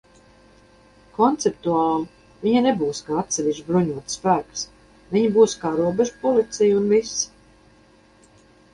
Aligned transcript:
Konceptuāli 1.17 2.47
viņi 2.47 2.63
nebūs 2.69 3.03
kā 3.11 3.19
atsevišķs 3.25 3.69
bruņots 3.69 4.19
spēks, 4.19 4.67
viņi 5.15 5.33
būs 5.39 5.57
kā 5.63 5.75
robežpolicija, 5.85 6.83
un 6.83 6.93
viss. 6.99 7.25